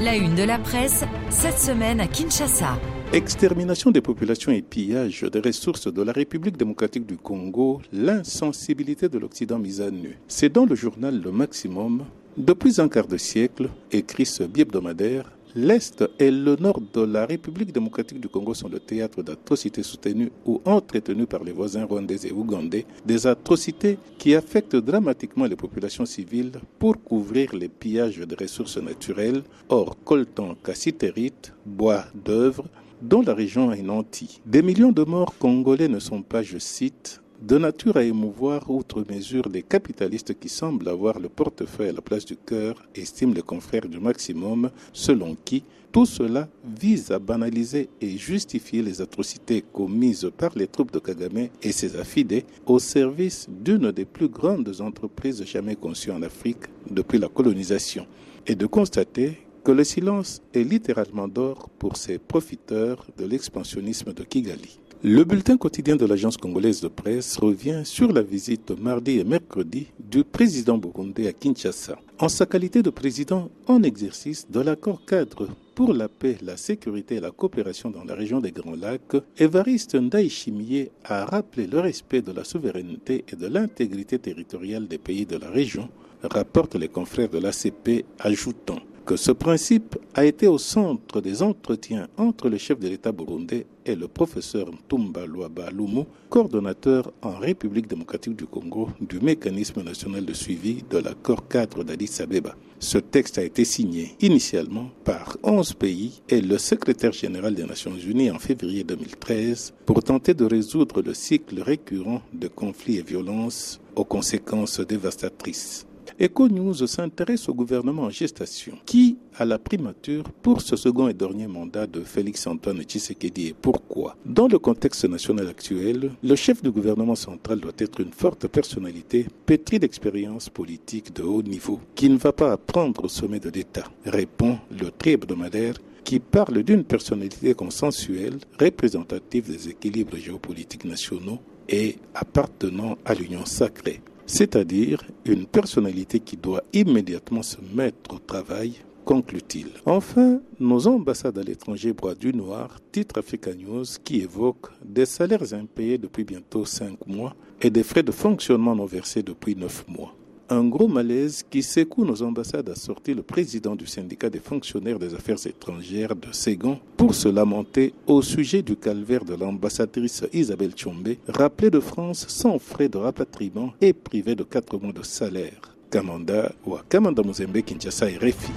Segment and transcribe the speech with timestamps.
[0.00, 2.78] La une de la presse, cette semaine à Kinshasa.
[3.12, 9.18] Extermination des populations et pillage des ressources de la République démocratique du Congo, l'insensibilité de
[9.18, 10.16] l'Occident mise à nu.
[10.28, 12.04] C'est dans le journal Le Maximum,
[12.36, 17.72] depuis un quart de siècle, écrit ce bi-hebdomadaire, L'Est et le Nord de la République
[17.72, 22.32] démocratique du Congo sont le théâtre d'atrocités soutenues ou entretenues par les voisins rwandais et
[22.32, 28.76] ougandais, des atrocités qui affectent dramatiquement les populations civiles pour couvrir les pillages des ressources
[28.76, 32.66] naturelles, or coltan, cassitérite, bois d'œuvre,
[33.00, 34.40] dont la région est nantie.
[34.44, 39.04] Des millions de morts congolais ne sont pas, je cite, de nature à émouvoir outre
[39.08, 43.42] mesure les capitalistes qui semblent avoir le portefeuille à la place du cœur, estiment les
[43.42, 45.62] confrères du maximum, selon qui
[45.92, 51.48] tout cela vise à banaliser et justifier les atrocités commises par les troupes de Kagame
[51.62, 57.18] et ses affidés au service d'une des plus grandes entreprises jamais conçues en Afrique depuis
[57.18, 58.06] la colonisation,
[58.46, 64.24] et de constater que le silence est littéralement d'or pour ces profiteurs de l'expansionnisme de
[64.24, 64.78] Kigali.
[65.04, 69.86] Le bulletin quotidien de l'agence congolaise de presse revient sur la visite mardi et mercredi
[70.00, 71.96] du président burundais à Kinshasa.
[72.18, 75.46] En sa qualité de président en exercice de l'accord cadre
[75.76, 79.94] pour la paix, la sécurité et la coopération dans la région des Grands Lacs, Évariste
[79.94, 85.36] Ndayishimiye a rappelé le respect de la souveraineté et de l'intégrité territoriale des pays de
[85.36, 85.88] la région,
[86.24, 88.80] rapportent les confrères de l'ACP, ajoutant
[89.16, 93.94] ce principe a été au centre des entretiens entre le chef de l'État burundais et
[93.94, 100.34] le professeur Ntumba Luaba Lumu, coordonnateur en République démocratique du Congo du mécanisme national de
[100.34, 102.54] suivi de l'accord cadre d'Addis Abeba.
[102.80, 107.96] Ce texte a été signé initialement par 11 pays et le secrétaire général des Nations
[107.96, 113.80] Unies en février 2013 pour tenter de résoudre le cycle récurrent de conflits et violences
[113.96, 115.87] aux conséquences dévastatrices.
[116.20, 121.46] EcoNews s'intéresse au gouvernement en gestation qui a la primature pour ce second et dernier
[121.46, 123.48] mandat de Félix Antoine Tshisekedi.
[123.48, 124.16] Et pourquoi?
[124.26, 129.26] Dans le contexte national actuel, le chef du gouvernement central doit être une forte personnalité
[129.46, 133.84] pétrie d'expérience politique de haut niveau qui ne va pas apprendre au sommet de l'État,
[134.04, 141.96] répond le tri hebdomadaire qui parle d'une personnalité consensuelle représentative des équilibres géopolitiques nationaux et
[142.12, 148.74] appartenant à l'Union sacrée c'est-à-dire une personnalité qui doit immédiatement se mettre au travail,
[149.04, 149.68] conclut-il.
[149.86, 155.54] Enfin, nos ambassades à l'étranger bois du noir, titre Africa News, qui évoque des salaires
[155.54, 160.14] impayés depuis bientôt cinq mois et des frais de fonctionnement non versés depuis neuf mois
[160.50, 164.98] un gros malaise qui secoue nos ambassades a sorti le président du syndicat des fonctionnaires
[164.98, 170.76] des affaires étrangères de Ségon pour se lamenter au sujet du calvaire de l'ambassadrice Isabelle
[170.76, 175.76] Chombe, rappelée de France sans frais de rapatriement et privée de quatre mois de salaire.
[175.90, 178.52] Kamanda ou Kamanda Muzembe Kinshasa et Refi.